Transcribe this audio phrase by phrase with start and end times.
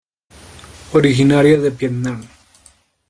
[0.93, 2.27] Originaria de Vietnam.